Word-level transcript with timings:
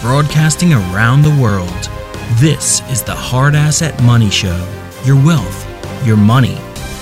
broadcasting 0.00 0.72
around 0.72 1.22
the 1.22 1.42
world. 1.42 1.90
This 2.34 2.88
is 2.88 3.02
the 3.02 3.14
Hard 3.14 3.56
Asset 3.56 4.00
Money 4.04 4.30
Show. 4.30 4.64
Your 5.04 5.16
wealth, 5.16 5.66
your 6.06 6.16
money, 6.16 6.56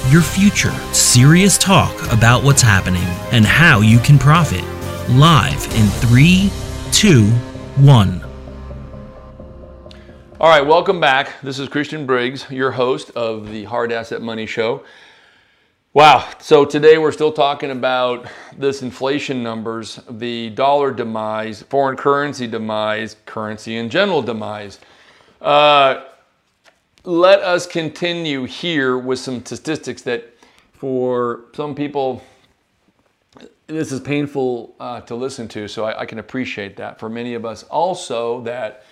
your 0.08 0.22
future. 0.22 0.72
Serious 0.94 1.58
talk 1.58 1.94
about 2.10 2.42
what's 2.42 2.62
happening 2.62 3.04
and 3.32 3.44
how 3.44 3.80
you 3.80 3.98
can 3.98 4.18
profit. 4.18 4.64
Live 5.10 5.62
in 5.74 5.86
three, 5.88 6.50
two, 6.90 7.26
one. 7.76 8.22
All 10.40 10.48
right, 10.48 10.66
welcome 10.66 10.98
back. 10.98 11.34
This 11.42 11.58
is 11.58 11.68
Christian 11.68 12.06
Briggs, 12.06 12.50
your 12.50 12.70
host 12.70 13.10
of 13.10 13.50
the 13.50 13.64
Hard 13.64 13.92
Asset 13.92 14.22
Money 14.22 14.46
Show. 14.46 14.84
Wow, 15.96 16.28
so 16.40 16.66
today 16.66 16.98
we're 16.98 17.10
still 17.10 17.32
talking 17.32 17.70
about 17.70 18.26
this 18.54 18.82
inflation 18.82 19.42
numbers, 19.42 19.98
the 20.10 20.50
dollar 20.50 20.92
demise, 20.92 21.62
foreign 21.62 21.96
currency 21.96 22.46
demise, 22.46 23.16
currency 23.24 23.76
in 23.76 23.88
general 23.88 24.20
demise. 24.20 24.78
Uh, 25.40 26.04
let 27.04 27.40
us 27.40 27.66
continue 27.66 28.44
here 28.44 28.98
with 28.98 29.20
some 29.20 29.42
statistics 29.42 30.02
that 30.02 30.36
for 30.74 31.44
some 31.54 31.74
people, 31.74 32.22
this 33.66 33.90
is 33.90 33.98
painful 34.00 34.74
uh, 34.78 35.00
to 35.00 35.14
listen 35.14 35.48
to, 35.48 35.66
so 35.66 35.86
I, 35.86 36.00
I, 36.00 36.04
can 36.04 36.18
appreciate 36.18 36.76
that. 36.76 37.00
For 37.00 37.08
many 37.08 37.32
of 37.32 37.46
us 37.46 37.62
also 37.62 38.42
that 38.42 38.84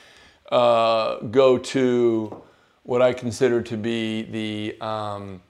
uh, 0.51 1.19
go 1.19 1.59
to 1.59 2.43
what 2.85 3.03
I 3.03 3.13
consider 3.13 3.61
to 3.61 3.77
be 3.77 4.23
the 4.23 4.81
um, 4.81 5.43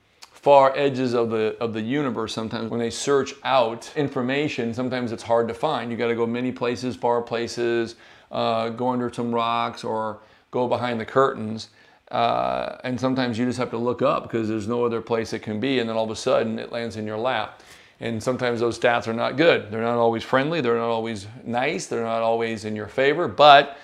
far 0.45 0.77
edges 0.77 1.15
of 1.15 1.31
the 1.31 1.57
of 1.59 1.73
the 1.73 1.81
universe 1.81 2.35
sometimes 2.35 2.71
when 2.71 2.79
they 2.79 2.91
search 2.91 3.33
out 3.45 3.91
information 3.97 4.75
sometimes 4.75 5.11
it's 5.11 5.23
hard 5.23 5.49
to 5.49 5.55
find. 5.55 5.91
You 5.91 5.97
got 5.97 6.09
to 6.09 6.15
go 6.15 6.27
many 6.27 6.53
places 6.53 6.95
far 6.97 7.23
places 7.23 7.97
uh, 8.31 8.69
go 8.69 8.91
under 8.91 9.11
some 9.11 9.35
rocks 9.35 9.85
or 9.85 10.19
go 10.51 10.69
behind 10.69 11.01
the 11.01 11.07
curtains. 11.07 11.71
Uh, 12.11 12.77
and 12.85 13.01
sometimes 13.01 13.39
you 13.39 13.47
just 13.47 13.59
have 13.59 13.71
to 13.71 13.79
look 13.79 14.03
up 14.03 14.25
because 14.25 14.47
there's 14.47 14.69
no 14.69 14.85
other 14.85 15.01
place 15.01 15.33
it 15.33 15.39
can 15.39 15.61
be 15.61 15.79
and 15.79 15.89
then 15.89 15.97
all 15.97 16.05
of 16.05 16.11
a 16.11 16.17
sudden 16.17 16.59
it 16.59 16.71
lands 16.71 16.97
in 16.97 17.07
your 17.07 17.17
lap. 17.17 17.63
And 18.01 18.23
sometimes 18.23 18.61
those 18.61 18.79
stats 18.79 19.09
are 19.09 19.15
not 19.15 19.39
good. 19.39 19.71
They're 19.71 19.81
not 19.81 19.97
always 19.97 20.23
friendly 20.23 20.61
they're 20.61 20.77
not 20.77 20.91
always 20.91 21.27
nice 21.43 21.87
they're 21.87 22.05
not 22.05 22.21
always 22.21 22.67
in 22.67 22.77
your 22.77 22.89
favor 22.89 23.29
but 23.29 23.79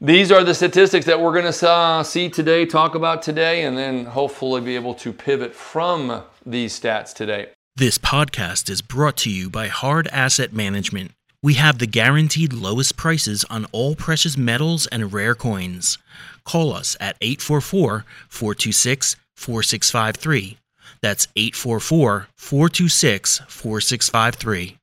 these 0.00 0.30
are 0.30 0.44
the 0.44 0.54
statistics 0.54 1.06
that 1.06 1.20
we're 1.20 1.32
going 1.32 1.52
to 1.52 1.68
uh, 1.68 2.02
see 2.02 2.28
today, 2.28 2.64
talk 2.64 2.94
about 2.94 3.22
today, 3.22 3.64
and 3.64 3.76
then 3.76 4.04
hopefully 4.04 4.60
be 4.60 4.76
able 4.76 4.94
to 4.94 5.12
pivot 5.12 5.54
from 5.54 6.22
these 6.46 6.78
stats 6.78 7.12
today. 7.12 7.48
This 7.74 7.98
podcast 7.98 8.70
is 8.70 8.80
brought 8.80 9.16
to 9.18 9.30
you 9.30 9.50
by 9.50 9.68
Hard 9.68 10.08
Asset 10.08 10.52
Management. 10.52 11.12
We 11.42 11.54
have 11.54 11.78
the 11.78 11.86
guaranteed 11.86 12.52
lowest 12.52 12.96
prices 12.96 13.44
on 13.44 13.66
all 13.72 13.94
precious 13.94 14.36
metals 14.36 14.86
and 14.88 15.12
rare 15.12 15.34
coins. 15.34 15.98
Call 16.44 16.72
us 16.72 16.96
at 17.00 17.16
844 17.20 18.04
426 18.28 19.16
4653. 19.36 20.58
That's 21.00 21.28
844 21.36 22.28
426 22.36 23.38
4653. 23.46 24.76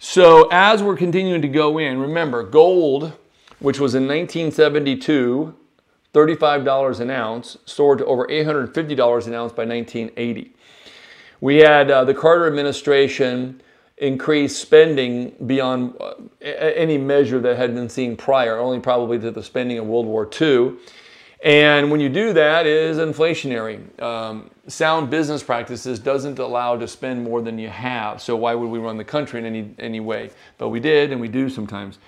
So, 0.00 0.48
as 0.50 0.82
we're 0.82 0.96
continuing 0.96 1.42
to 1.42 1.48
go 1.48 1.78
in, 1.78 2.00
remember 2.00 2.42
gold 2.42 3.12
which 3.62 3.80
was 3.80 3.94
in 3.94 4.06
1972 4.06 5.54
$35 6.12 7.00
an 7.00 7.10
ounce, 7.10 7.56
soared 7.64 7.98
to 7.98 8.04
over 8.04 8.26
$850 8.26 9.26
an 9.26 9.34
ounce 9.34 9.52
by 9.52 9.64
1980. 9.64 10.52
We 11.40 11.56
had 11.56 11.90
uh, 11.90 12.04
the 12.04 12.14
Carter 12.14 12.46
administration 12.46 13.62
increase 13.96 14.56
spending 14.56 15.34
beyond 15.46 15.94
uh, 16.00 16.14
any 16.40 16.98
measure 16.98 17.40
that 17.40 17.56
had 17.56 17.74
been 17.74 17.88
seen 17.88 18.16
prior, 18.16 18.58
only 18.58 18.80
probably 18.80 19.18
to 19.20 19.30
the 19.30 19.42
spending 19.42 19.78
of 19.78 19.86
World 19.86 20.06
War 20.06 20.28
II. 20.40 20.74
And 21.42 21.90
when 21.90 22.00
you 22.00 22.08
do 22.08 22.32
that, 22.34 22.66
is 22.66 22.98
inflationary. 22.98 24.00
Um, 24.00 24.50
sound 24.68 25.10
business 25.10 25.42
practices 25.42 25.98
doesn't 25.98 26.38
allow 26.38 26.76
to 26.76 26.86
spend 26.86 27.24
more 27.24 27.42
than 27.42 27.58
you 27.58 27.68
have. 27.68 28.22
So 28.22 28.36
why 28.36 28.54
would 28.54 28.68
we 28.68 28.78
run 28.78 28.96
the 28.96 29.04
country 29.04 29.40
in 29.40 29.46
any, 29.46 29.74
any 29.78 29.98
way? 29.98 30.30
But 30.58 30.68
we 30.68 30.78
did, 30.78 31.10
and 31.10 31.20
we 31.20 31.28
do 31.28 31.48
sometimes. 31.48 31.98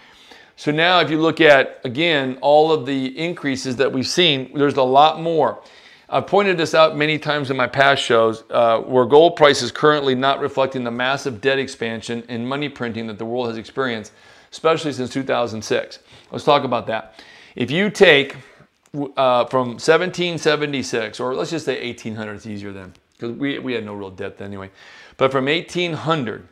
So 0.56 0.70
now 0.70 1.00
if 1.00 1.10
you 1.10 1.20
look 1.20 1.40
at, 1.40 1.80
again, 1.84 2.38
all 2.40 2.72
of 2.72 2.86
the 2.86 3.18
increases 3.18 3.76
that 3.76 3.92
we've 3.92 4.06
seen, 4.06 4.56
there's 4.56 4.76
a 4.76 4.82
lot 4.82 5.20
more. 5.20 5.62
I've 6.08 6.26
pointed 6.26 6.58
this 6.58 6.74
out 6.74 6.96
many 6.96 7.18
times 7.18 7.50
in 7.50 7.56
my 7.56 7.66
past 7.66 8.02
shows 8.02 8.44
uh, 8.50 8.78
where 8.80 9.04
gold 9.04 9.36
price 9.36 9.62
is 9.62 9.72
currently 9.72 10.14
not 10.14 10.38
reflecting 10.38 10.84
the 10.84 10.90
massive 10.90 11.40
debt 11.40 11.58
expansion 11.58 12.22
and 12.28 12.48
money 12.48 12.68
printing 12.68 13.06
that 13.08 13.18
the 13.18 13.24
world 13.24 13.48
has 13.48 13.56
experienced, 13.56 14.12
especially 14.52 14.92
since 14.92 15.10
2006. 15.10 15.98
Let's 16.30 16.44
talk 16.44 16.62
about 16.64 16.86
that. 16.86 17.20
If 17.56 17.70
you 17.70 17.90
take 17.90 18.36
uh, 19.16 19.46
from 19.46 19.70
1776, 19.70 21.18
or 21.18 21.34
let's 21.34 21.50
just 21.50 21.64
say 21.64 21.84
1800, 21.84 22.34
it's 22.34 22.46
easier 22.46 22.72
then, 22.72 22.92
because 23.12 23.32
we, 23.32 23.58
we 23.58 23.72
had 23.72 23.84
no 23.84 23.94
real 23.94 24.10
debt 24.10 24.38
then 24.38 24.48
anyway. 24.48 24.70
But 25.16 25.32
from 25.32 25.46
1800 25.46 26.46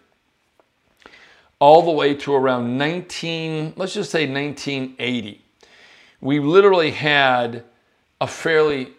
all 1.62 1.80
the 1.80 1.92
way 1.92 2.12
to 2.12 2.34
around 2.34 2.76
19, 2.76 3.74
let's 3.76 3.94
just 3.94 4.10
say 4.10 4.28
1980. 4.28 5.40
We 6.20 6.40
literally 6.40 6.90
had 6.90 7.62
a 8.20 8.26
fairly 8.26 8.94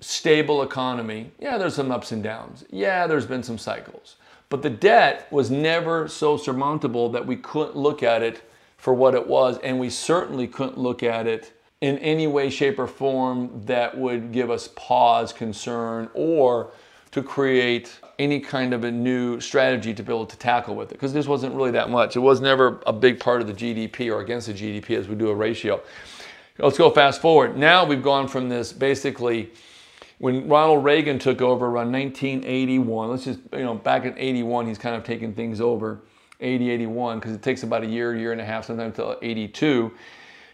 stable 0.00 0.62
economy. 0.62 1.30
Yeah, 1.38 1.58
there's 1.58 1.74
some 1.74 1.92
ups 1.92 2.12
and 2.12 2.22
downs. 2.22 2.64
Yeah, 2.70 3.06
there's 3.06 3.26
been 3.26 3.42
some 3.42 3.58
cycles. 3.58 4.16
But 4.48 4.62
the 4.62 4.70
debt 4.70 5.30
was 5.30 5.50
never 5.50 6.08
so 6.08 6.38
surmountable 6.38 7.10
that 7.10 7.26
we 7.26 7.36
couldn't 7.36 7.76
look 7.76 8.02
at 8.02 8.22
it 8.22 8.48
for 8.78 8.94
what 8.94 9.14
it 9.14 9.26
was, 9.26 9.58
and 9.58 9.78
we 9.78 9.90
certainly 9.90 10.48
couldn't 10.48 10.78
look 10.78 11.02
at 11.02 11.26
it 11.26 11.52
in 11.82 11.98
any 11.98 12.26
way, 12.26 12.48
shape, 12.48 12.78
or 12.78 12.86
form 12.86 13.50
that 13.66 13.98
would 13.98 14.32
give 14.32 14.50
us 14.50 14.70
pause, 14.74 15.34
concern, 15.34 16.08
or 16.14 16.70
to 17.16 17.22
create 17.22 17.98
any 18.18 18.38
kind 18.38 18.74
of 18.74 18.84
a 18.84 18.90
new 18.90 19.40
strategy 19.40 19.94
to 19.94 20.02
be 20.02 20.12
able 20.12 20.26
to 20.26 20.36
tackle 20.36 20.74
with 20.74 20.90
it 20.90 20.96
because 20.96 21.14
this 21.14 21.26
wasn't 21.26 21.54
really 21.54 21.70
that 21.70 21.88
much. 21.88 22.14
It 22.14 22.18
was 22.18 22.42
never 22.42 22.78
a 22.86 22.92
big 22.92 23.18
part 23.18 23.40
of 23.40 23.46
the 23.46 23.54
GDP 23.54 24.14
or 24.14 24.20
against 24.20 24.48
the 24.48 24.52
GDP 24.52 24.98
as 24.98 25.08
we 25.08 25.14
do 25.14 25.30
a 25.30 25.34
ratio. 25.34 25.80
Let's 26.58 26.76
go 26.76 26.90
fast 26.90 27.22
forward. 27.22 27.56
Now 27.56 27.86
we've 27.86 28.02
gone 28.02 28.28
from 28.28 28.50
this 28.50 28.70
basically 28.70 29.48
when 30.18 30.46
Ronald 30.46 30.84
Reagan 30.84 31.18
took 31.18 31.40
over 31.40 31.64
around 31.64 31.90
1981. 31.90 33.08
Let's 33.08 33.24
just, 33.24 33.40
you 33.54 33.60
know, 33.60 33.76
back 33.76 34.04
in 34.04 34.12
81, 34.18 34.66
he's 34.66 34.76
kind 34.76 34.94
of 34.94 35.02
taken 35.02 35.32
things 35.32 35.58
over, 35.62 36.02
80, 36.40 36.68
81, 36.68 37.18
because 37.18 37.32
it 37.32 37.40
takes 37.40 37.62
about 37.62 37.82
a 37.82 37.86
year, 37.86 38.14
year 38.14 38.32
and 38.32 38.42
a 38.42 38.44
half, 38.44 38.66
sometimes 38.66 38.96
till 38.96 39.16
82 39.22 39.90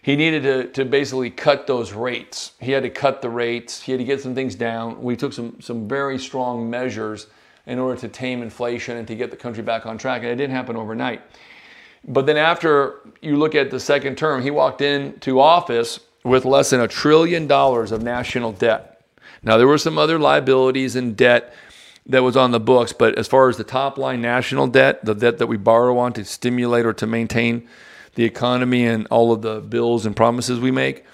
he 0.03 0.17
needed 0.17 0.43
to, 0.43 0.67
to 0.73 0.85
basically 0.85 1.31
cut 1.31 1.69
those 1.69 1.93
rates. 1.93 2.53
He 2.61 2.73
had 2.73 2.83
to 2.83 2.91
cut 2.91 3.23
the 3.23 3.31
rates. 3.31 3.81
He 3.81 3.93
had 3.93 3.99
to 3.99 4.05
get 4.05 4.21
some 4.21 4.35
things 4.35 4.57
down. 4.57 5.01
We 5.01 5.17
took 5.17 5.33
some, 5.33 5.61
some 5.61 5.89
very 5.89 6.19
strong 6.19 6.69
measures 6.69 7.29
in 7.67 7.79
order 7.79 8.01
to 8.01 8.09
tame 8.09 8.43
inflation 8.43 8.97
and 8.97 9.07
to 9.07 9.15
get 9.15 9.31
the 9.31 9.37
country 9.37 9.63
back 9.63 9.87
on 9.87 9.97
track. 9.97 10.23
And 10.23 10.31
it 10.31 10.37
didn't 10.37 10.55
happen 10.55 10.77
overnight. 10.77 11.23
But 12.07 12.27
then 12.27 12.37
after 12.37 13.01
you 13.21 13.37
look 13.37 13.55
at 13.55 13.71
the 13.71 13.79
second 13.79 14.19
term, 14.19 14.43
he 14.43 14.51
walked 14.51 14.81
into 14.81 15.39
office 15.39 16.01
with 16.25 16.45
less 16.45 16.71
than 16.71 16.81
a 16.81 16.89
trillion 16.89 17.47
dollars 17.47 17.93
of 17.93 18.03
national 18.03 18.53
debt. 18.53 19.05
Now, 19.45 19.57
there 19.57 19.69
were 19.69 19.79
some 19.79 19.99
other 19.99 20.19
liabilities 20.19 20.97
and 20.97 21.17
debt 21.17 21.55
that 22.07 22.25
was 22.25 22.37
on 22.37 22.51
the 22.51 22.59
books, 22.59 22.93
but 22.93 23.17
as 23.17 23.29
far 23.29 23.49
as 23.49 23.57
the 23.57 23.65
top 23.65 23.99
line 23.99 24.21
national 24.21 24.67
debt, 24.67 25.05
the 25.05 25.15
debt 25.15 25.39
that 25.39 25.47
we 25.47 25.57
borrow 25.57 25.97
on 25.99 26.13
to 26.15 26.25
stimulate 26.25 26.85
or 26.85 26.93
to 26.95 27.07
maintain 27.07 27.69
the 28.15 28.25
economy 28.25 28.87
and 28.87 29.07
all 29.11 29.33
of 29.33 29.43
the 29.43 29.61
bills 29.61 30.07
and 30.07 30.15
promises 30.15 30.61
we 30.61 30.71
make, 30.71 31.05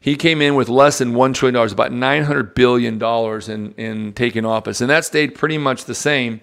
he 0.00 0.16
came 0.16 0.40
in 0.40 0.54
with 0.54 0.68
less 0.68 0.98
than 0.98 1.12
$1 1.12 1.34
trillion, 1.34 1.56
about 1.72 1.90
$900 1.90 2.54
billion 2.54 3.02
in, 3.50 3.74
in 3.74 4.12
taking 4.12 4.44
office. 4.44 4.80
And 4.80 4.88
that 4.90 5.04
stayed 5.04 5.34
pretty 5.34 5.58
much 5.58 5.84
the 5.84 5.94
same. 5.94 6.40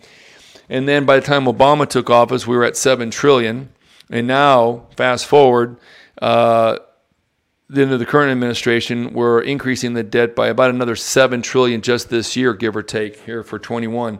And 0.69 0.87
then 0.87 1.05
by 1.05 1.19
the 1.19 1.25
time 1.25 1.45
Obama 1.45 1.87
took 1.87 2.09
office, 2.09 2.45
we 2.45 2.55
were 2.55 2.65
at 2.65 2.75
7 2.75 3.11
trillion. 3.11 3.69
And 4.09 4.27
now, 4.27 4.87
fast 4.97 5.25
forward, 5.25 5.77
uh, 6.21 6.79
the 7.69 8.05
current 8.07 8.31
administration, 8.31 9.13
we're 9.13 9.41
increasing 9.41 9.93
the 9.93 10.03
debt 10.03 10.35
by 10.35 10.47
about 10.47 10.69
another 10.69 10.95
7 10.95 11.41
trillion 11.41 11.81
just 11.81 12.09
this 12.09 12.35
year, 12.35 12.53
give 12.53 12.75
or 12.75 12.83
take, 12.83 13.21
here 13.21 13.41
for 13.41 13.57
21. 13.57 14.19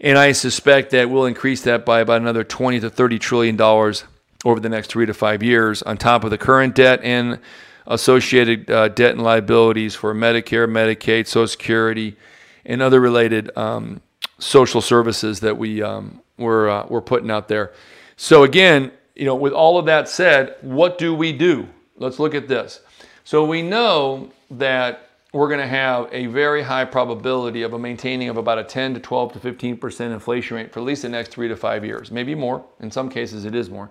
And 0.00 0.18
I 0.18 0.32
suspect 0.32 0.90
that 0.90 1.08
we'll 1.08 1.24
increase 1.24 1.62
that 1.62 1.86
by 1.86 2.00
about 2.00 2.20
another 2.20 2.44
20 2.44 2.80
to 2.80 2.90
30 2.90 3.18
trillion 3.18 3.56
dollars 3.56 4.04
over 4.44 4.60
the 4.60 4.68
next 4.68 4.88
three 4.88 5.06
to 5.06 5.14
five 5.14 5.42
years, 5.42 5.82
on 5.82 5.96
top 5.96 6.24
of 6.24 6.30
the 6.30 6.38
current 6.38 6.74
debt 6.74 7.00
and 7.02 7.38
associated 7.86 8.70
uh, 8.70 8.88
debt 8.88 9.12
and 9.12 9.22
liabilities 9.22 9.94
for 9.94 10.14
Medicare, 10.14 10.68
Medicaid, 10.68 11.26
Social 11.26 11.46
Security, 11.46 12.16
and 12.64 12.82
other 12.82 13.00
related 13.00 13.56
um, 13.56 14.00
social 14.38 14.80
services 14.80 15.40
that 15.40 15.56
we 15.56 15.82
um, 15.82 16.20
we're, 16.38 16.68
uh, 16.68 16.86
we're 16.88 17.00
putting 17.00 17.30
out 17.30 17.48
there. 17.48 17.72
So 18.16 18.42
again, 18.42 18.92
you 19.14 19.24
know, 19.24 19.34
with 19.34 19.52
all 19.52 19.78
of 19.78 19.86
that 19.86 20.08
said, 20.08 20.56
what 20.60 20.98
do 20.98 21.14
we 21.14 21.32
do? 21.32 21.68
Let's 21.96 22.18
look 22.18 22.34
at 22.34 22.48
this. 22.48 22.80
So 23.24 23.44
we 23.44 23.62
know 23.62 24.30
that 24.50 25.10
we're 25.32 25.48
going 25.48 25.60
to 25.60 25.66
have 25.66 26.08
a 26.12 26.26
very 26.26 26.62
high 26.62 26.84
probability 26.84 27.62
of 27.62 27.72
a 27.72 27.78
maintaining 27.78 28.28
of 28.28 28.36
about 28.36 28.58
a 28.58 28.64
10 28.64 28.94
to 28.94 29.00
12 29.00 29.34
to 29.34 29.40
15 29.40 29.76
percent 29.76 30.12
inflation 30.14 30.56
rate 30.56 30.72
for 30.72 30.80
at 30.80 30.86
least 30.86 31.02
the 31.02 31.08
next 31.08 31.30
three 31.30 31.48
to 31.48 31.56
five 31.56 31.84
years, 31.84 32.10
maybe 32.10 32.34
more. 32.34 32.64
In 32.80 32.90
some 32.90 33.08
cases, 33.08 33.44
it 33.44 33.54
is 33.54 33.68
more. 33.68 33.90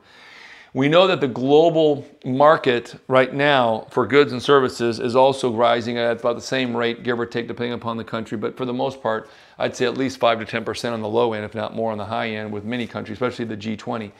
We 0.75 0.89
know 0.89 1.07
that 1.07 1.21
the 1.21 1.29
global 1.29 2.05
market 2.25 2.95
right 3.07 3.33
now 3.33 3.87
for 3.91 4.05
goods 4.05 4.33
and 4.33 4.43
services 4.43 4.99
is 4.99 5.15
also 5.15 5.53
rising 5.53 5.97
at 5.97 6.19
about 6.19 6.35
the 6.35 6.41
same 6.41 6.75
rate, 6.75 7.01
give 7.01 7.17
or 7.17 7.25
take, 7.25 7.47
depending 7.47 7.71
upon 7.71 7.95
the 7.95 8.03
country. 8.03 8.37
But 8.37 8.57
for 8.57 8.65
the 8.65 8.73
most 8.73 9.01
part, 9.01 9.29
I'd 9.57 9.73
say 9.73 9.85
at 9.85 9.95
least 9.95 10.17
5 10.17 10.45
to 10.45 10.45
10% 10.45 10.91
on 10.91 11.01
the 11.01 11.07
low 11.07 11.31
end, 11.31 11.45
if 11.45 11.55
not 11.55 11.73
more 11.73 11.93
on 11.93 11.97
the 11.97 12.03
high 12.03 12.31
end, 12.31 12.51
with 12.51 12.65
many 12.65 12.87
countries, 12.87 13.15
especially 13.15 13.45
the 13.45 13.55
G20. 13.55 14.11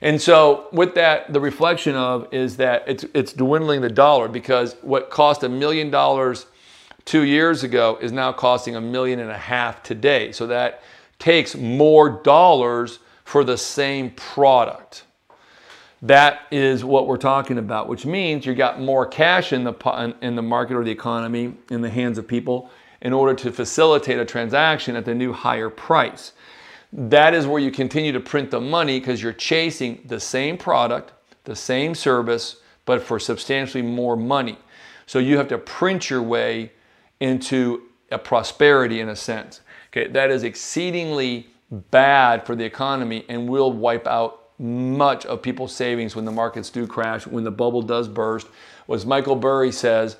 And 0.00 0.20
so, 0.20 0.66
with 0.72 0.96
that, 0.96 1.32
the 1.32 1.38
reflection 1.38 1.94
of 1.94 2.26
is 2.34 2.56
that 2.56 2.82
it's, 2.88 3.04
it's 3.14 3.32
dwindling 3.32 3.80
the 3.80 3.88
dollar 3.88 4.26
because 4.26 4.74
what 4.82 5.10
cost 5.10 5.44
a 5.44 5.48
million 5.48 5.92
dollars 5.92 6.46
two 7.04 7.22
years 7.22 7.62
ago 7.62 7.98
is 8.02 8.10
now 8.10 8.32
costing 8.32 8.74
a 8.74 8.80
million 8.80 9.20
and 9.20 9.30
a 9.30 9.38
half 9.38 9.84
today. 9.84 10.32
So, 10.32 10.48
that 10.48 10.82
takes 11.20 11.54
more 11.54 12.20
dollars 12.24 12.98
for 13.24 13.44
the 13.44 13.56
same 13.56 14.10
product. 14.10 15.04
That 16.04 16.42
is 16.50 16.84
what 16.84 17.06
we're 17.06 17.16
talking 17.16 17.56
about, 17.56 17.88
which 17.88 18.04
means 18.04 18.44
you've 18.44 18.58
got 18.58 18.78
more 18.78 19.06
cash 19.06 19.54
in 19.54 19.64
the 19.64 20.14
in 20.20 20.36
the 20.36 20.42
market 20.42 20.76
or 20.76 20.84
the 20.84 20.90
economy 20.90 21.54
in 21.70 21.80
the 21.80 21.88
hands 21.88 22.18
of 22.18 22.28
people 22.28 22.70
in 23.00 23.14
order 23.14 23.34
to 23.34 23.50
facilitate 23.50 24.18
a 24.18 24.24
transaction 24.26 24.96
at 24.96 25.06
the 25.06 25.14
new 25.14 25.32
higher 25.32 25.70
price. 25.70 26.32
That 26.92 27.32
is 27.32 27.46
where 27.46 27.58
you 27.58 27.70
continue 27.70 28.12
to 28.12 28.20
print 28.20 28.50
the 28.50 28.60
money 28.60 29.00
because 29.00 29.22
you're 29.22 29.32
chasing 29.32 30.02
the 30.04 30.20
same 30.20 30.58
product, 30.58 31.12
the 31.44 31.56
same 31.56 31.94
service, 31.94 32.56
but 32.84 33.02
for 33.02 33.18
substantially 33.18 33.82
more 33.82 34.14
money. 34.14 34.58
So 35.06 35.18
you 35.18 35.38
have 35.38 35.48
to 35.48 35.58
print 35.58 36.10
your 36.10 36.22
way 36.22 36.72
into 37.18 37.82
a 38.10 38.18
prosperity 38.18 39.00
in 39.00 39.08
a 39.08 39.16
sense. 39.16 39.62
Okay, 39.88 40.08
that 40.08 40.30
is 40.30 40.42
exceedingly 40.42 41.48
bad 41.70 42.44
for 42.44 42.54
the 42.54 42.64
economy 42.64 43.24
and 43.30 43.48
will 43.48 43.72
wipe 43.72 44.06
out 44.06 44.43
much 44.58 45.26
of 45.26 45.42
people's 45.42 45.74
savings 45.74 46.14
when 46.14 46.24
the 46.24 46.32
markets 46.32 46.70
do 46.70 46.86
crash, 46.86 47.26
when 47.26 47.44
the 47.44 47.50
bubble 47.50 47.82
does 47.82 48.08
burst. 48.08 48.46
As 48.88 49.04
Michael 49.04 49.36
Burry 49.36 49.72
says, 49.72 50.16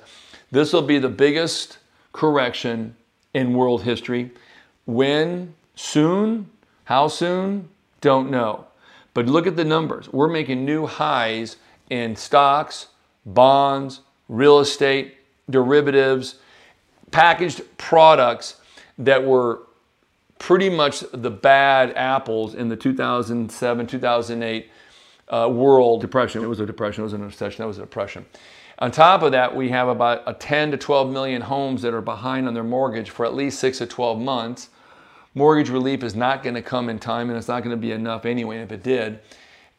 this 0.51 0.73
will 0.73 0.81
be 0.81 0.99
the 0.99 1.09
biggest 1.09 1.77
correction 2.11 2.95
in 3.33 3.53
world 3.53 3.83
history. 3.83 4.31
When? 4.85 5.53
Soon? 5.75 6.49
How 6.85 7.07
soon? 7.07 7.69
Don't 8.01 8.29
know. 8.29 8.67
But 9.13 9.27
look 9.27 9.47
at 9.47 9.55
the 9.55 9.63
numbers. 9.63 10.11
We're 10.11 10.29
making 10.29 10.65
new 10.65 10.85
highs 10.85 11.57
in 11.89 12.15
stocks, 12.15 12.87
bonds, 13.25 14.01
real 14.27 14.59
estate, 14.59 15.15
derivatives, 15.49 16.35
packaged 17.11 17.61
products 17.77 18.59
that 18.97 19.23
were 19.23 19.61
pretty 20.45 20.69
much 20.69 21.03
the 21.11 21.31
bad 21.31 21.91
apples 21.95 22.53
in 22.53 22.69
the 22.69 22.75
2007, 22.75 23.87
2008 23.87 24.69
uh, 25.27 25.49
world 25.51 26.01
depression. 26.01 26.43
It 26.43 26.45
was 26.45 26.59
a 26.59 26.67
depression, 26.67 27.01
it 27.01 27.05
was 27.05 27.13
an 27.13 27.23
recession, 27.23 27.63
that 27.63 27.67
was 27.67 27.79
a 27.79 27.81
depression. 27.81 28.27
On 28.77 28.91
top 28.91 29.23
of 29.23 29.31
that, 29.31 29.55
we 29.55 29.69
have 29.69 29.87
about 29.87 30.21
a 30.27 30.35
10 30.35 30.69
to 30.69 30.77
12 30.77 31.09
million 31.09 31.41
homes 31.41 31.81
that 31.81 31.95
are 31.95 32.01
behind 32.01 32.47
on 32.47 32.53
their 32.53 32.63
mortgage 32.63 33.09
for 33.09 33.25
at 33.25 33.33
least 33.33 33.57
six 33.57 33.79
to 33.79 33.87
12 33.87 34.19
months. 34.19 34.69
Mortgage 35.33 35.71
relief 35.71 36.03
is 36.03 36.13
not 36.13 36.43
going 36.43 36.53
to 36.53 36.61
come 36.61 36.89
in 36.89 36.99
time 36.99 37.29
and 37.29 37.39
it's 37.39 37.47
not 37.47 37.63
going 37.63 37.75
to 37.75 37.81
be 37.81 37.91
enough 37.91 38.23
anyway 38.23 38.59
if 38.59 38.71
it 38.71 38.83
did. 38.83 39.21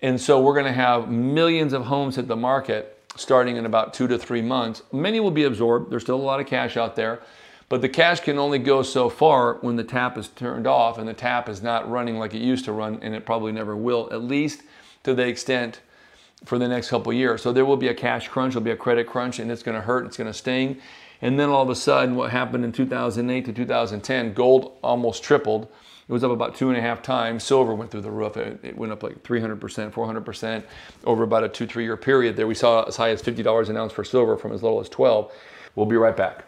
And 0.00 0.20
so 0.20 0.40
we're 0.40 0.54
going 0.54 0.66
to 0.66 0.72
have 0.72 1.08
millions 1.08 1.74
of 1.74 1.84
homes 1.84 2.16
hit 2.16 2.26
the 2.26 2.34
market 2.34 3.00
starting 3.14 3.56
in 3.56 3.66
about 3.66 3.94
two 3.94 4.08
to 4.08 4.18
three 4.18 4.42
months. 4.42 4.82
Many 4.90 5.20
will 5.20 5.30
be 5.30 5.44
absorbed. 5.44 5.92
There's 5.92 6.02
still 6.02 6.16
a 6.16 6.26
lot 6.26 6.40
of 6.40 6.46
cash 6.46 6.76
out 6.76 6.96
there. 6.96 7.22
But 7.68 7.82
the 7.82 7.88
cash 7.88 8.20
can 8.20 8.38
only 8.38 8.60
go 8.60 8.82
so 8.82 9.08
far 9.08 9.54
when 9.54 9.76
the 9.76 9.84
tap 9.84 10.16
is 10.16 10.28
turned 10.28 10.66
off 10.66 10.98
and 10.98 11.08
the 11.08 11.14
tap 11.14 11.48
is 11.48 11.62
not 11.62 11.90
running 11.90 12.18
like 12.18 12.32
it 12.32 12.40
used 12.40 12.64
to 12.66 12.72
run, 12.72 12.98
and 13.02 13.14
it 13.14 13.26
probably 13.26 13.50
never 13.50 13.76
will, 13.76 14.08
at 14.12 14.22
least 14.22 14.62
to 15.02 15.14
the 15.14 15.26
extent 15.26 15.80
for 16.44 16.58
the 16.58 16.68
next 16.68 16.90
couple 16.90 17.12
years. 17.12 17.42
So 17.42 17.52
there 17.52 17.64
will 17.64 17.76
be 17.76 17.88
a 17.88 17.94
cash 17.94 18.28
crunch, 18.28 18.54
there'll 18.54 18.64
be 18.64 18.70
a 18.70 18.76
credit 18.76 19.08
crunch, 19.08 19.40
and 19.40 19.50
it's 19.50 19.62
going 19.62 19.74
to 19.74 19.80
hurt, 19.80 20.06
it's 20.06 20.16
going 20.16 20.30
to 20.30 20.34
sting. 20.34 20.80
And 21.22 21.40
then 21.40 21.48
all 21.48 21.62
of 21.62 21.70
a 21.70 21.74
sudden, 21.74 22.14
what 22.14 22.30
happened 22.30 22.64
in 22.64 22.72
2008 22.72 23.44
to 23.46 23.52
2010, 23.52 24.34
gold 24.34 24.76
almost 24.82 25.24
tripled. 25.24 25.64
It 26.08 26.12
was 26.12 26.22
up 26.22 26.30
about 26.30 26.54
two 26.54 26.68
and 26.68 26.78
a 26.78 26.80
half 26.80 27.02
times. 27.02 27.42
Silver 27.42 27.74
went 27.74 27.90
through 27.90 28.02
the 28.02 28.10
roof. 28.10 28.36
It, 28.36 28.60
it 28.62 28.76
went 28.76 28.92
up 28.92 29.02
like 29.02 29.24
300%, 29.24 29.58
400% 29.58 30.62
over 31.04 31.24
about 31.24 31.42
a 31.42 31.48
two, 31.48 31.66
three 31.66 31.82
year 31.82 31.96
period 31.96 32.36
there. 32.36 32.46
We 32.46 32.54
saw 32.54 32.84
as 32.84 32.96
high 32.96 33.10
as 33.10 33.22
$50 33.22 33.68
an 33.68 33.76
ounce 33.76 33.92
for 33.92 34.04
silver 34.04 34.36
from 34.36 34.52
as 34.52 34.62
low 34.62 34.78
as 34.78 34.88
12. 34.88 35.32
We'll 35.74 35.86
be 35.86 35.96
right 35.96 36.16
back. 36.16 36.44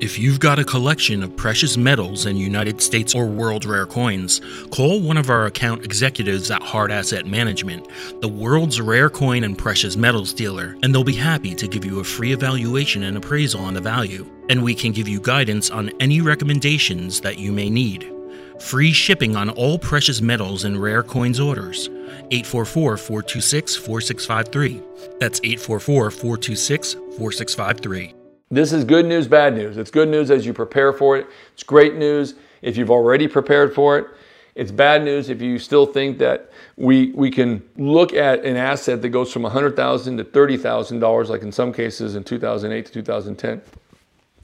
If 0.00 0.18
you've 0.18 0.40
got 0.40 0.58
a 0.58 0.64
collection 0.64 1.22
of 1.22 1.36
precious 1.36 1.76
metals 1.76 2.24
and 2.24 2.38
United 2.38 2.80
States 2.80 3.14
or 3.14 3.26
world 3.26 3.64
rare 3.66 3.86
coins, 3.86 4.40
call 4.70 5.00
one 5.00 5.16
of 5.16 5.30
our 5.30 5.44
account 5.46 5.84
executives 5.84 6.50
at 6.50 6.62
Hard 6.62 6.90
Asset 6.90 7.26
Management, 7.26 7.86
the 8.20 8.28
world's 8.28 8.80
rare 8.80 9.10
coin 9.10 9.44
and 9.44 9.56
precious 9.56 9.96
metals 9.96 10.32
dealer, 10.32 10.76
and 10.82 10.92
they'll 10.92 11.04
be 11.04 11.12
happy 11.12 11.54
to 11.54 11.68
give 11.68 11.84
you 11.84 12.00
a 12.00 12.04
free 12.04 12.32
evaluation 12.32 13.04
and 13.04 13.16
appraisal 13.16 13.60
on 13.60 13.74
the 13.74 13.80
value. 13.80 14.28
And 14.48 14.64
we 14.64 14.74
can 14.74 14.90
give 14.90 15.06
you 15.06 15.20
guidance 15.20 15.70
on 15.70 15.90
any 16.00 16.20
recommendations 16.20 17.20
that 17.20 17.38
you 17.38 17.52
may 17.52 17.70
need. 17.70 18.10
Free 18.58 18.92
shipping 18.92 19.36
on 19.36 19.50
all 19.50 19.78
precious 19.78 20.20
metals 20.20 20.64
and 20.64 20.82
rare 20.82 21.02
coins 21.02 21.38
orders. 21.38 21.88
844 22.30 22.96
426 22.96 23.76
4653. 23.76 24.82
That's 25.20 25.40
844 25.44 26.10
426 26.10 26.94
4653. 26.94 28.19
This 28.52 28.72
is 28.72 28.82
good 28.82 29.06
news, 29.06 29.28
bad 29.28 29.54
news. 29.54 29.76
It's 29.76 29.92
good 29.92 30.08
news 30.08 30.28
as 30.28 30.44
you 30.44 30.52
prepare 30.52 30.92
for 30.92 31.16
it. 31.16 31.28
It's 31.52 31.62
great 31.62 31.94
news 31.94 32.34
if 32.62 32.76
you've 32.76 32.90
already 32.90 33.28
prepared 33.28 33.72
for 33.72 33.96
it. 33.96 34.08
It's 34.56 34.72
bad 34.72 35.04
news 35.04 35.28
if 35.28 35.40
you 35.40 35.56
still 35.60 35.86
think 35.86 36.18
that 36.18 36.50
we 36.76 37.12
we 37.12 37.30
can 37.30 37.62
look 37.76 38.12
at 38.12 38.44
an 38.44 38.56
asset 38.56 39.02
that 39.02 39.10
goes 39.10 39.32
from 39.32 39.42
$100,000 39.42 40.16
to 40.16 40.24
$30,000 40.24 41.28
like 41.28 41.42
in 41.42 41.52
some 41.52 41.72
cases 41.72 42.16
in 42.16 42.24
2008 42.24 42.86
to 42.86 42.92
2010. 42.92 43.62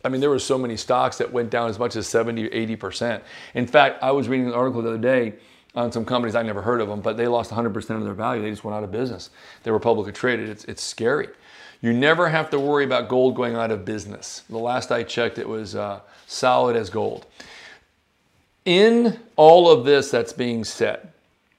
I 0.05 0.09
mean, 0.09 0.21
there 0.21 0.31
were 0.31 0.39
so 0.39 0.57
many 0.57 0.77
stocks 0.77 1.19
that 1.19 1.33
went 1.33 1.51
down 1.51 1.69
as 1.69 1.81
much 1.81 1.97
as 1.97 2.07
70 2.07 2.49
80%. 2.49 3.23
In 3.55 3.67
fact, 3.67 4.01
I 4.05 4.13
was 4.13 4.29
reading 4.29 4.47
an 4.47 4.53
article 4.53 4.83
the 4.83 4.91
other 4.91 4.99
day 4.99 5.35
on 5.77 5.93
some 5.93 6.05
companies, 6.05 6.35
I 6.35 6.43
never 6.43 6.63
heard 6.63 6.81
of 6.81 6.89
them, 6.89 7.01
but 7.01 7.17
they 7.17 7.29
lost 7.29 7.51
100% 7.51 7.77
of 7.91 8.05
their 8.05 8.15
value. 8.15 8.43
They 8.43 8.51
just 8.51 8.65
went 8.65 8.75
out 8.75 8.83
of 8.83 8.91
business. 8.91 9.31
They 9.63 9.71
were 9.71 9.79
publicly 9.79 10.13
traded. 10.13 10.49
It's, 10.49 10.65
it's 10.65 10.83
scary. 10.83 11.29
You 11.83 11.93
never 11.93 12.29
have 12.29 12.49
to 12.51 12.59
worry 12.59 12.85
about 12.85 13.09
gold 13.09 13.35
going 13.35 13.55
out 13.55 13.71
of 13.71 13.85
business. 13.85 14.43
The 14.49 14.59
last 14.59 14.91
I 14.91 15.03
checked, 15.03 15.39
it 15.39 15.49
was 15.49 15.77
uh, 15.77 16.01
solid 16.27 16.77
as 16.77 16.89
gold. 16.89 17.27
In 18.65 19.21
all 19.37 19.71
of 19.71 19.85
this 19.85 20.11
that's 20.11 20.33
being 20.33 20.65
said, 20.65 21.13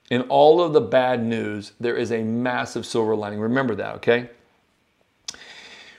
in 0.09 0.21
all 0.23 0.61
of 0.61 0.73
the 0.73 0.81
bad 0.81 1.23
news, 1.23 1.73
there 1.79 1.95
is 1.95 2.11
a 2.11 2.23
massive 2.23 2.85
silver 2.85 3.15
lining. 3.15 3.39
Remember 3.39 3.75
that, 3.75 3.95
okay? 3.95 4.29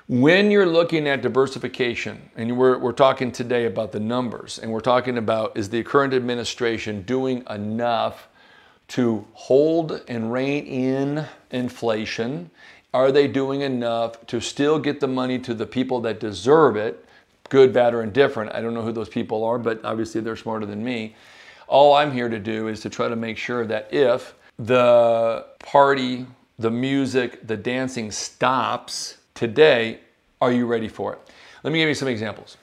When 0.08 0.50
you're 0.50 0.64
looking 0.64 1.06
at 1.06 1.20
diversification, 1.20 2.30
and 2.34 2.56
we're, 2.56 2.78
we're 2.78 2.92
talking 2.92 3.30
today 3.30 3.66
about 3.66 3.92
the 3.92 4.00
numbers, 4.00 4.58
and 4.58 4.72
we're 4.72 4.80
talking 4.80 5.18
about 5.18 5.54
is 5.54 5.68
the 5.68 5.82
current 5.82 6.14
administration 6.14 7.02
doing 7.02 7.44
enough 7.50 8.28
to 8.88 9.26
hold 9.34 10.00
and 10.08 10.32
rein 10.32 10.64
in 10.64 11.26
inflation 11.50 12.50
are 12.94 13.12
they 13.12 13.28
doing 13.28 13.60
enough 13.60 14.26
to 14.28 14.40
still 14.40 14.78
get 14.78 14.98
the 14.98 15.06
money 15.06 15.38
to 15.40 15.52
the 15.52 15.66
people 15.66 16.00
that 16.00 16.20
deserve 16.20 16.76
it, 16.76 17.04
good, 17.50 17.74
bad, 17.74 17.92
or 17.92 18.02
indifferent? 18.02 18.50
I 18.54 18.62
don't 18.62 18.72
know 18.72 18.80
who 18.80 18.92
those 18.92 19.10
people 19.10 19.44
are, 19.44 19.58
but 19.58 19.84
obviously 19.84 20.22
they're 20.22 20.36
smarter 20.36 20.64
than 20.64 20.82
me. 20.82 21.16
All 21.66 21.92
I'm 21.92 22.12
here 22.12 22.30
to 22.30 22.38
do 22.38 22.68
is 22.68 22.80
to 22.80 22.88
try 22.88 23.08
to 23.08 23.16
make 23.16 23.36
sure 23.36 23.66
that 23.66 23.92
if 23.92 24.34
the 24.58 25.44
party, 25.58 26.26
the 26.58 26.70
music, 26.70 27.46
the 27.46 27.58
dancing 27.58 28.10
stops 28.10 29.17
today, 29.38 30.00
are 30.40 30.50
you 30.50 30.66
ready 30.66 30.88
for 30.88 31.12
it? 31.12 31.20
Let 31.62 31.72
me 31.72 31.78
give 31.78 31.88
you 31.88 31.94
some 31.94 32.08
examples. 32.08 32.56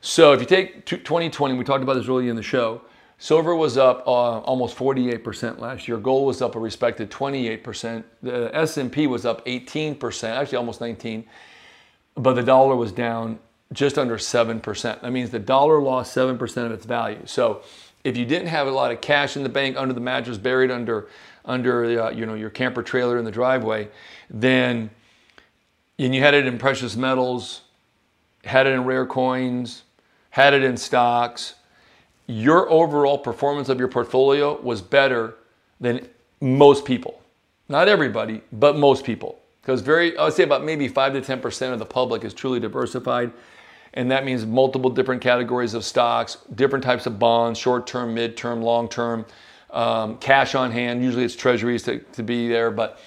So 0.00 0.32
if 0.32 0.40
you 0.40 0.46
take 0.46 0.86
2020, 0.86 1.54
we 1.54 1.64
talked 1.64 1.82
about 1.82 1.94
this 1.94 2.08
earlier 2.08 2.30
in 2.30 2.36
the 2.36 2.42
show, 2.42 2.80
Silver 3.18 3.54
was 3.54 3.76
up 3.76 4.06
uh, 4.06 4.40
almost 4.40 4.74
48% 4.76 5.58
last 5.58 5.86
year. 5.86 5.98
Gold 5.98 6.26
was 6.26 6.40
up 6.40 6.56
a 6.56 6.58
respected 6.58 7.10
28%. 7.10 8.04
The 8.22 8.50
S&P 8.56 9.06
was 9.06 9.26
up 9.26 9.44
18%, 9.44 10.24
actually 10.30 10.56
almost 10.56 10.80
19. 10.80 11.26
But 12.14 12.34
the 12.34 12.42
dollar 12.42 12.74
was 12.74 12.90
down 12.90 13.38
just 13.74 13.98
under 13.98 14.16
7%. 14.16 15.00
That 15.02 15.12
means 15.12 15.28
the 15.28 15.38
dollar 15.38 15.78
lost 15.80 16.16
7% 16.16 16.40
of 16.64 16.72
its 16.72 16.86
value. 16.86 17.20
So 17.26 17.62
if 18.02 18.16
you 18.16 18.24
didn't 18.24 18.48
have 18.48 18.66
a 18.66 18.70
lot 18.70 18.92
of 18.92 19.02
cash 19.02 19.36
in 19.36 19.42
the 19.42 19.48
bank 19.50 19.76
under 19.76 19.92
the 19.92 20.00
mattress 20.00 20.38
buried 20.38 20.70
under 20.70 21.08
under 21.46 22.04
uh, 22.04 22.10
you 22.10 22.24
know 22.24 22.32
your 22.32 22.48
camper 22.48 22.82
trailer 22.82 23.18
in 23.18 23.24
the 23.26 23.30
driveway, 23.30 23.88
then 24.30 24.88
and 25.98 26.14
you 26.14 26.20
had 26.20 26.34
it 26.34 26.46
in 26.46 26.58
precious 26.58 26.96
metals, 26.96 27.62
had 28.44 28.66
it 28.66 28.70
in 28.70 28.84
rare 28.84 29.06
coins, 29.06 29.84
had 30.30 30.54
it 30.54 30.64
in 30.64 30.76
stocks, 30.76 31.54
your 32.26 32.70
overall 32.70 33.18
performance 33.18 33.68
of 33.68 33.78
your 33.78 33.88
portfolio 33.88 34.60
was 34.60 34.80
better 34.80 35.36
than 35.80 36.08
most 36.40 36.84
people. 36.84 37.20
Not 37.68 37.88
everybody, 37.88 38.42
but 38.52 38.76
most 38.76 39.04
people. 39.04 39.38
Because 39.60 39.80
very, 39.80 40.16
I 40.16 40.24
would 40.24 40.32
say 40.32 40.42
about 40.42 40.64
maybe 40.64 40.88
5 40.88 41.14
to 41.14 41.20
10% 41.20 41.72
of 41.72 41.78
the 41.78 41.86
public 41.86 42.24
is 42.24 42.34
truly 42.34 42.60
diversified. 42.60 43.32
And 43.94 44.10
that 44.10 44.24
means 44.24 44.44
multiple 44.44 44.90
different 44.90 45.22
categories 45.22 45.72
of 45.72 45.84
stocks, 45.84 46.38
different 46.54 46.84
types 46.84 47.06
of 47.06 47.18
bonds, 47.18 47.58
short 47.58 47.86
term, 47.86 48.12
mid 48.12 48.36
term, 48.36 48.60
long 48.60 48.88
term, 48.88 49.24
um, 49.70 50.18
cash 50.18 50.54
on 50.54 50.72
hand. 50.72 51.02
Usually 51.02 51.24
it's 51.24 51.36
treasuries 51.36 51.84
to, 51.84 52.00
to 52.00 52.22
be 52.22 52.48
there. 52.48 52.70
But 52.70 52.98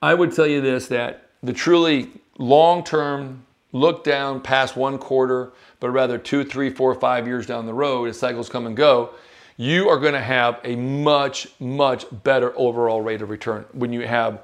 I 0.00 0.14
would 0.14 0.32
tell 0.34 0.46
you 0.46 0.60
this 0.60 0.88
that 0.88 1.25
the 1.42 1.52
truly 1.52 2.10
long 2.38 2.84
term 2.84 3.44
look 3.72 4.04
down 4.04 4.40
past 4.40 4.76
one 4.76 4.98
quarter, 4.98 5.52
but 5.80 5.90
rather 5.90 6.18
two, 6.18 6.44
three, 6.44 6.70
four, 6.70 6.94
five 6.94 7.26
years 7.26 7.46
down 7.46 7.66
the 7.66 7.74
road 7.74 8.08
as 8.08 8.18
cycles 8.18 8.48
come 8.48 8.66
and 8.66 8.76
go, 8.76 9.10
you 9.56 9.88
are 9.88 9.98
going 9.98 10.12
to 10.12 10.20
have 10.20 10.60
a 10.64 10.76
much, 10.76 11.48
much 11.60 12.06
better 12.24 12.52
overall 12.58 13.00
rate 13.00 13.22
of 13.22 13.30
return 13.30 13.64
when 13.72 13.92
you 13.92 14.06
have 14.06 14.42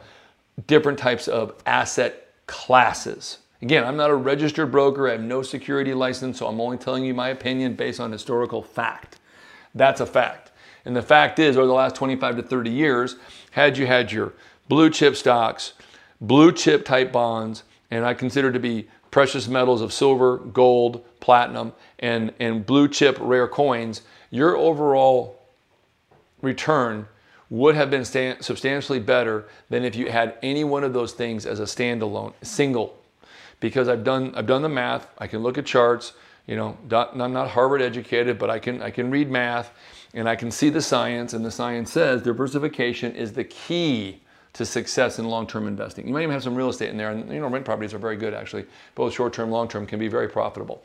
different 0.67 0.99
types 0.99 1.29
of 1.29 1.55
asset 1.67 2.35
classes. 2.47 3.39
Again, 3.61 3.85
I'm 3.85 3.97
not 3.97 4.11
a 4.11 4.15
registered 4.15 4.73
broker, 4.73 5.09
I 5.09 5.13
have 5.13 5.23
no 5.23 5.43
security 5.43 5.95
license, 5.95 6.39
so 6.39 6.47
I'm 6.47 6.61
only 6.61 6.79
telling 6.79 7.05
you 7.05 7.15
my 7.15 7.29
opinion 7.29 7.75
based 7.75 8.01
on 8.01 8.11
historical 8.11 8.63
fact. 8.63 9.21
That's 9.75 10.01
a 10.01 10.07
fact. 10.07 10.51
And 10.85 10.97
the 10.97 11.03
fact 11.03 11.39
is, 11.39 11.57
over 11.57 11.67
the 11.67 11.73
last 11.73 11.95
25 11.95 12.37
to 12.37 12.43
30 12.43 12.71
years, 12.71 13.17
had 13.53 13.79
you 13.79 13.87
had 13.87 14.11
your 14.11 14.33
blue 14.69 14.91
chip 14.91 15.15
stocks, 15.15 15.75
blue 16.23 16.53
chip 16.53 16.87
type 16.87 17.13
bonds, 17.13 17.65
and 17.91 18.07
I 18.07 18.15
consider 18.15 18.51
to 18.51 18.59
be 18.59 18.89
precious 19.11 19.47
metals 19.47 19.83
of 19.83 19.93
silver, 19.93 20.39
gold, 20.39 21.05
platinum, 21.21 21.75
and, 21.99 22.33
and 22.41 22.65
blue 22.65 22.89
chip 22.89 23.19
rare 23.21 23.47
coins, 23.47 24.01
your 24.31 24.57
overall 24.57 25.39
return 26.41 27.07
would 27.51 27.75
have 27.75 27.91
been 27.91 28.05
substantially 28.05 28.99
better 28.99 29.47
than 29.69 29.85
if 29.85 29.95
you 29.95 30.11
had 30.11 30.39
any 30.43 30.65
one 30.65 30.83
of 30.83 30.95
those 30.95 31.13
things 31.13 31.45
as 31.45 31.61
a 31.61 31.65
standalone, 31.65 32.33
single. 32.41 32.99
Because 33.61 33.89
I've 33.89 34.03
done, 34.03 34.35
I've 34.35 34.47
done 34.47 34.63
the 34.63 34.71
math, 34.71 35.07
I 35.19 35.27
can 35.27 35.43
look 35.43 35.59
at 35.59 35.67
charts, 35.67 36.15
you 36.47 36.57
know, 36.57 36.77
I'm 36.91 37.33
not 37.33 37.51
Harvard 37.51 37.83
educated, 37.83 38.39
but 38.39 38.49
I 38.49 38.59
can, 38.59 38.81
I 38.81 38.91
can 38.91 39.11
read 39.11 39.31
math 39.31 39.71
and 40.15 40.29
I 40.29 40.35
can 40.35 40.51
see 40.51 40.71
the 40.71 40.83
science, 40.83 41.33
and 41.35 41.45
the 41.45 41.51
science 41.51 41.93
says 41.93 42.23
diversification 42.23 43.15
is 43.15 43.33
the 43.33 43.45
key 43.45 44.21
to 44.55 44.67
success 44.67 45.19
in 45.19 45.29
long-term 45.29 45.67
investing. 45.67 46.07
You 46.07 46.13
might 46.13 46.23
even 46.23 46.33
have 46.33 46.43
some 46.43 46.55
real 46.55 46.69
estate 46.69 46.91
in 46.91 46.97
there, 46.97 47.11
and 47.11 47.31
you 47.33 47.41
know 47.41 47.49
rent 47.49 47.65
properties 47.65 47.95
are 47.95 47.99
very 47.99 48.17
good 48.17 48.35
actually. 48.35 48.67
Both 48.95 49.15
short-term, 49.15 49.51
long-term 49.51 49.87
can 49.87 49.99
be 49.99 50.09
very 50.09 50.29
profitable. 50.29 50.83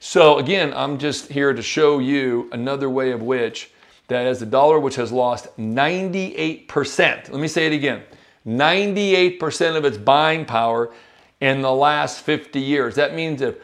So 0.00 0.38
again, 0.38 0.72
I'm 0.74 0.98
just 0.98 1.30
here 1.30 1.52
to 1.52 1.62
show 1.62 1.98
you 1.98 2.48
another 2.52 2.88
way 2.88 3.10
of 3.10 3.22
which 3.22 3.70
that 4.08 4.26
as 4.26 4.40
the 4.40 4.46
dollar, 4.46 4.78
which 4.78 4.96
has 4.96 5.12
lost 5.12 5.48
98%, 5.58 7.30
let 7.30 7.32
me 7.32 7.48
say 7.48 7.66
it 7.66 7.72
again, 7.72 8.02
98% 8.46 9.76
of 9.76 9.84
its 9.84 9.98
buying 9.98 10.44
power 10.44 10.92
in 11.40 11.60
the 11.62 11.72
last 11.72 12.22
50 12.22 12.58
years. 12.58 12.94
That 12.94 13.14
means 13.14 13.42
if, 13.42 13.56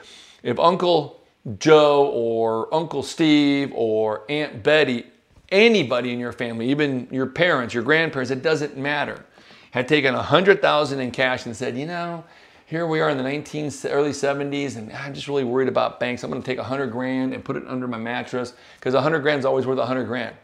if 0.43 0.59
Uncle 0.59 1.21
Joe 1.59 2.07
or 2.09 2.73
Uncle 2.75 3.03
Steve 3.03 3.73
or 3.75 4.25
Aunt 4.31 4.63
Betty, 4.63 5.07
anybody 5.55 6.13
in 6.13 6.19
your 6.19 6.33
family, 6.33 6.69
even 6.69 7.09
your 7.11 7.27
parents, 7.27 7.73
your 7.73 7.85
grandparents, 7.85 8.31
it 8.31 8.43
doesn't 8.43 8.77
matter, 8.77 9.25
had 9.71 9.89
taken 9.89 10.15
100,000 10.15 11.01
in 11.01 11.11
cash 11.11 11.47
and 11.47 11.57
said, 11.57 11.79
you 11.79 11.87
know, 11.87 12.25
here 12.67 12.87
we 12.87 13.01
are 13.01 13.09
in 13.09 13.17
the 13.17 13.23
19 13.23 13.71
early 13.87 14.11
70s 14.11 14.77
and 14.77 14.93
I'm 14.93 15.15
just 15.15 15.29
really 15.29 15.45
worried 15.45 15.69
about 15.69 16.01
banks. 16.01 16.25
I'm 16.25 16.31
going 16.31 16.43
to 16.43 16.47
take 16.47 16.59
100 16.59 16.89
grand 16.89 17.33
and 17.33 17.45
put 17.45 17.57
it 17.57 17.65
under 17.69 17.87
my 17.87 17.99
mattress 17.99 18.55
because 18.79 18.95
100 18.95 19.21
grand 19.21 19.39
is 19.39 19.45
always 19.45 19.67
worth 19.67 19.79
100 19.79 20.05
grand. 20.05 20.35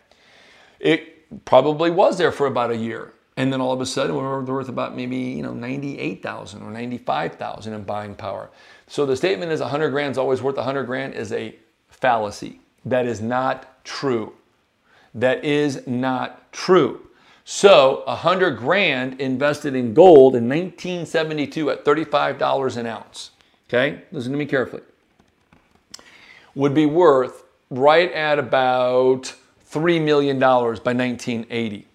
It 0.79 1.45
probably 1.45 1.91
was 1.91 2.17
there 2.19 2.33
for 2.33 2.47
about 2.47 2.71
a 2.71 2.77
year. 2.77 3.13
And 3.37 3.53
then 3.53 3.61
all 3.61 3.73
of 3.73 3.81
a 3.81 3.87
sudden 3.87 4.15
we're 4.15 4.43
worth 4.43 4.69
about 4.69 4.95
maybe, 4.95 5.17
you 5.17 5.43
know, 5.43 5.55
98,000 5.55 6.63
or 6.63 6.71
95,000 6.71 7.73
in 7.73 7.83
buying 7.85 8.15
power. 8.15 8.51
So 8.87 9.07
the 9.07 9.17
statement 9.17 9.51
is 9.51 9.61
100 9.61 9.91
grand 9.91 10.13
is 10.13 10.19
always 10.19 10.43
worth 10.43 10.57
100 10.57 10.85
grand 10.85 11.15
is 11.15 11.33
a 11.33 11.57
fallacy. 11.89 12.61
That 12.85 13.07
is 13.07 13.21
not 13.21 13.85
true. 13.85 14.35
That 15.15 15.45
is 15.45 15.87
not 15.87 16.53
true. 16.53 17.07
So 17.45 18.05
100 18.07 18.57
grand 18.59 19.21
invested 19.21 19.75
in 19.75 19.93
gold 19.93 20.37
in 20.37 20.49
1972 20.49 21.71
at 21.71 21.85
$35 21.85 22.77
an 22.77 22.87
ounce, 22.87 23.31
okay? 23.69 24.03
Listen 24.13 24.33
to 24.33 24.39
me 24.39 24.47
carefully. 24.47 24.83
Would 26.55 26.75
be 26.75 26.87
worth 26.87 27.43
right 27.71 28.13
at 28.13 28.39
about 28.39 29.35
$3 29.69 30.03
million 30.05 30.39
by 30.39 30.67
1980. 30.67 31.87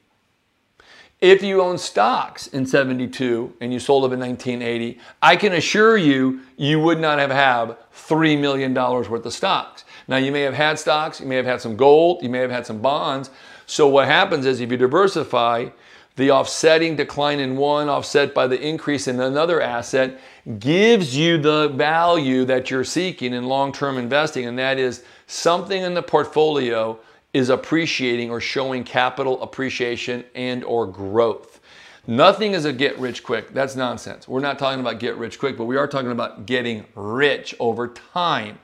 If 1.26 1.42
you 1.42 1.60
own 1.60 1.80
stocks 1.80 2.46
in 2.46 2.68
72 2.68 3.56
and 3.60 3.74
you 3.74 3.80
sold 3.80 4.04
them 4.04 4.14
in 4.14 4.20
1980, 4.20 5.00
I 5.24 5.36
can 5.36 5.54
assure 5.54 5.98
you, 5.98 6.42
you 6.56 6.80
would 6.80 7.00
not 7.00 7.18
have 7.18 7.32
had 7.32 7.76
$3 7.96 8.40
million 8.40 8.76
worth 8.76 9.26
of 9.26 9.34
stocks. 9.34 9.86
Now, 10.08 10.18
you 10.18 10.32
may 10.32 10.42
have 10.42 10.54
had 10.54 10.78
stocks, 10.78 11.20
you 11.20 11.26
may 11.26 11.36
have 11.38 11.48
had 11.48 11.62
some 11.62 11.76
gold, 11.76 12.22
you 12.22 12.30
may 12.30 12.38
have 12.38 12.52
had 12.52 12.68
some 12.68 12.80
bonds, 12.80 13.32
so 13.66 13.88
what 13.88 14.06
happens 14.06 14.46
is 14.46 14.62
if 14.62 14.70
you 14.70 14.78
diversify, 14.78 15.70
the 16.16 16.30
offsetting 16.30 16.96
decline 16.96 17.40
in 17.40 17.58
one 17.58 17.90
offset 17.90 18.36
by 18.36 18.46
the 18.46 18.62
increase 18.62 19.08
in 19.08 19.20
another 19.20 19.62
asset 19.62 20.20
gives 20.60 21.18
you 21.18 21.40
the 21.40 21.70
value 21.70 22.46
that 22.46 22.70
you're 22.70 22.84
seeking 22.84 23.34
in 23.34 23.46
long-term 23.46 23.98
investing 23.98 24.46
and 24.46 24.60
that 24.60 24.78
is 24.78 25.04
something 25.26 25.82
in 25.82 25.96
the 25.96 26.04
portfolio 26.04 27.00
is 27.36 27.50
appreciating 27.50 28.32
or 28.32 28.40
showing 28.40 28.82
capital 28.82 29.44
appreciation 29.44 30.24
and 30.36 30.64
or 30.64 30.88
growth. 30.88 31.60
Nothing 32.08 32.54
is 32.54 32.64
a 32.64 32.72
get 32.72 32.98
rich 32.98 33.26
quick. 33.26 33.54
That's 33.54 33.76
nonsense. 33.76 34.26
We're 34.26 34.40
not 34.40 34.58
talking 34.58 34.80
about 34.80 35.00
get 35.00 35.18
rich 35.18 35.38
quick, 35.38 35.58
but 35.58 35.66
we 35.66 35.76
are 35.76 35.86
talking 35.86 36.12
about 36.12 36.46
getting 36.46 36.86
rich 36.96 37.54
over 37.60 37.90
time. 37.90 38.58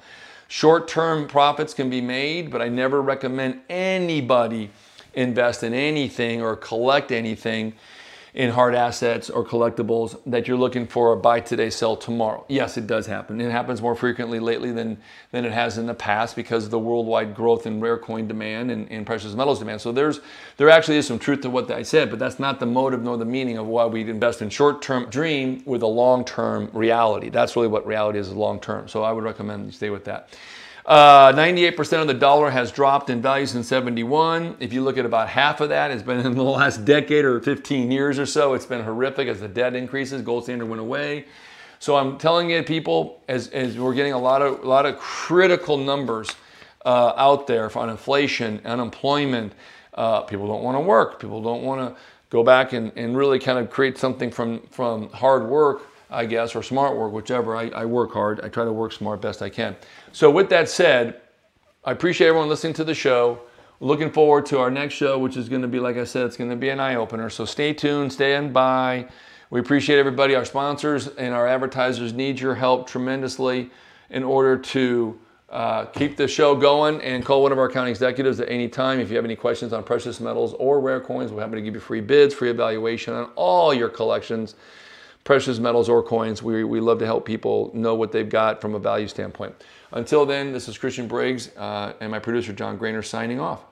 Short-term 0.48 1.28
profits 1.28 1.74
can 1.74 1.90
be 1.90 2.00
made, 2.00 2.50
but 2.50 2.62
I 2.62 2.70
never 2.70 3.02
recommend 3.02 3.60
anybody 3.70 4.70
invest 5.16 5.64
in 5.64 5.74
anything 5.74 6.42
or 6.42 6.56
collect 6.56 7.12
anything 7.12 7.74
in 8.34 8.50
hard 8.52 8.74
assets 8.74 9.30
or 9.30 9.44
collectibles 9.44 10.18
that 10.26 10.48
you're 10.48 10.58
looking 10.58 10.88
for 10.88 11.12
a 11.12 11.18
buy 11.18 11.40
today, 11.40 11.70
sell 11.70 11.98
tomorrow. 11.98 12.46
Yes, 12.48 12.78
it 12.78 12.88
does 12.88 13.06
happen. 13.06 13.42
It 13.42 13.52
happens 13.52 13.82
more 13.82 13.96
frequently 13.96 14.40
lately 14.40 14.72
than, 14.72 14.98
than 15.32 15.44
it 15.44 15.52
has 15.52 15.78
in 15.78 15.86
the 15.86 15.94
past 15.94 16.36
because 16.36 16.66
of 16.66 16.72
the 16.72 16.80
worldwide 16.80 17.36
growth 17.36 17.66
in 17.66 17.82
rare 17.82 17.98
coin 17.98 18.28
demand 18.28 18.72
and, 18.72 18.90
and 18.90 19.06
precious 19.06 19.34
metals 19.34 19.60
demand. 19.60 19.82
So 19.82 19.92
there's 19.92 20.22
there 20.58 20.70
actually 20.70 20.98
is 20.98 21.08
some 21.08 21.20
truth 21.20 21.42
to 21.42 21.50
what 21.50 21.70
I 21.72 21.84
said, 21.84 22.10
but 22.10 22.20
that's 22.20 22.40
not 22.40 22.60
the 22.60 22.66
motive 22.66 23.02
nor 23.04 23.18
the 23.18 23.26
meaning 23.26 23.58
of 23.58 23.68
why 23.68 23.86
we 23.86 24.10
invest 24.10 24.42
in 24.42 24.50
short-term 24.50 25.10
dream 25.10 25.62
with 25.66 25.82
a 25.82 25.88
long-term 25.88 26.70
reality. 26.74 27.30
That's 27.30 27.56
really 27.56 27.68
what 27.68 27.86
reality 27.86 28.20
is, 28.20 28.32
long-term. 28.32 28.88
So 28.88 29.04
I 29.04 29.12
would 29.12 29.24
recommend 29.24 29.66
you 29.66 29.72
stay 29.72 29.90
with 29.90 30.06
that. 30.06 30.30
98% 30.86 31.94
uh, 31.94 32.02
of 32.02 32.08
the 32.08 32.14
dollar 32.14 32.50
has 32.50 32.72
dropped 32.72 33.10
in 33.10 33.22
value 33.22 33.46
since 33.46 33.68
71. 33.68 34.58
If 34.60 34.74
you 34.74 34.82
look 34.82 34.98
at 34.98 35.06
about 35.06 35.30
half 35.30 35.62
of 35.62 35.70
that, 35.70 35.92
it's 35.92 36.04
been 36.04 36.26
in 36.26 36.36
the 36.36 36.44
last 36.44 36.86
decade 36.86 37.26
or 37.26 37.40
15 37.40 37.92
years 37.92 38.18
or 38.18 38.26
so. 38.26 38.54
It's 38.54 38.66
been 38.66 38.84
horrific 38.84 39.28
as 39.28 39.40
the 39.40 39.48
debt 39.48 39.76
increases. 39.76 40.22
Gold 40.22 40.46
standard 40.46 40.66
went 40.66 40.82
away. 40.82 41.26
So 41.80 41.96
I'm 41.96 42.18
telling 42.18 42.52
you, 42.52 42.62
people, 42.64 43.22
as, 43.28 43.48
as 43.50 43.78
we're 43.78 43.96
getting 43.96 44.14
a 44.14 44.20
lot 44.20 44.42
of 44.42 44.64
a 44.64 44.68
lot 44.68 44.86
of 44.86 45.00
critical 45.00 45.78
numbers 45.78 46.30
uh, 46.86 47.14
out 47.16 47.48
there 47.48 47.76
on 47.78 47.90
inflation, 47.90 48.62
unemployment. 48.66 49.54
Uh, 49.94 50.22
people 50.22 50.48
don't 50.48 50.64
want 50.64 50.76
to 50.76 50.80
work. 50.80 51.20
People 51.20 51.42
don't 51.42 51.64
want 51.64 51.82
to 51.82 52.02
go 52.30 52.44
back 52.44 52.74
and, 52.74 52.92
and 52.96 53.18
really 53.18 53.40
kind 53.40 53.58
of 53.60 53.70
create 53.70 53.98
something 53.98 54.32
from 54.32 54.62
from 54.68 55.10
hard 55.10 55.48
work 55.48 55.91
I 56.12 56.26
guess, 56.26 56.56
or 56.56 56.62
smart 56.62 56.98
work, 56.98 57.14
whichever. 57.14 57.56
I, 57.56 57.70
I 57.70 57.86
work 57.86 58.12
hard. 58.12 58.42
I 58.42 58.50
try 58.50 58.66
to 58.66 58.74
work 58.74 58.92
smart 58.92 59.22
best 59.22 59.42
I 59.42 59.50
can. 59.50 59.76
So 60.12 60.30
with 60.30 60.50
that 60.50 60.68
said, 60.68 61.22
I 61.86 61.92
appreciate 61.92 62.28
everyone 62.28 62.50
listening 62.50 62.74
to 62.74 62.84
the 62.84 62.94
show. 62.94 63.40
Looking 63.80 64.12
forward 64.12 64.46
to 64.48 64.60
our 64.60 64.70
next 64.70 64.94
show, 64.94 65.18
which 65.18 65.38
is 65.38 65.50
going 65.50 65.64
to 65.64 65.68
be, 65.68 65.80
like 65.80 65.98
I 65.98 66.04
said, 66.04 66.28
it's 66.28 66.38
going 66.38 66.50
to 66.52 66.56
be 66.56 66.70
an 66.70 66.80
eye 66.80 66.96
opener. 66.96 67.30
So 67.30 67.46
stay 67.46 67.74
tuned, 67.74 68.14
stand 68.14 68.54
by. 68.54 69.08
We 69.50 69.60
appreciate 69.60 69.98
everybody. 69.98 70.36
Our 70.36 70.46
sponsors 70.46 71.08
and 71.08 71.34
our 71.34 71.48
advertisers 71.48 72.14
need 72.14 72.40
your 72.40 72.56
help 72.56 72.88
tremendously 72.88 73.72
in 74.10 74.24
order 74.24 74.58
to 74.58 75.20
uh, 75.50 75.86
keep 75.86 76.16
the 76.18 76.28
show 76.28 76.56
going 76.56 77.02
and 77.02 77.26
call 77.26 77.42
one 77.42 77.52
of 77.52 77.58
our 77.58 77.70
county 77.70 77.90
executives 77.90 78.40
at 78.40 78.50
any 78.50 78.68
time 78.68 79.00
if 79.00 79.10
you 79.10 79.16
have 79.16 79.26
any 79.26 79.36
questions 79.36 79.74
on 79.74 79.84
precious 79.84 80.20
metals 80.20 80.54
or 80.60 80.80
rare 80.80 81.02
coins. 81.02 81.32
We're 81.32 81.42
happy 81.42 81.56
to 81.56 81.62
give 81.62 81.74
you 81.74 81.80
free 81.80 82.02
bids, 82.02 82.36
free 82.36 82.50
evaluation 82.50 83.14
on 83.14 83.32
all 83.36 83.74
your 83.74 83.90
collections 83.90 84.56
precious 85.24 85.60
metals 85.60 85.90
or 85.90 86.04
coins. 86.04 86.42
We, 86.42 86.64
we 86.64 86.80
love 86.80 87.00
to 87.00 87.06
help 87.06 87.26
people 87.26 87.72
know 87.74 87.96
what 87.96 88.12
they've 88.12 88.30
got 88.30 88.62
from 88.62 88.76
a 88.76 88.80
value 88.80 89.08
standpoint. 89.08 89.56
Until 89.92 90.26
then, 90.26 90.54
this 90.54 90.68
is 90.68 90.78
Christian 90.78 91.08
Briggs 91.08 91.56
uh, 91.58 91.94
and 92.00 92.12
my 92.12 92.20
producer 92.20 92.54
John 92.54 92.78
Grainer 92.78 93.04
signing 93.04 93.40
off. 93.40 93.64